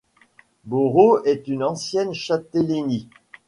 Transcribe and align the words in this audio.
Boro 0.63 1.23
est 1.25 1.47
une 1.47 1.61
ancienne 1.63 2.15
châtellenie. 2.15 3.07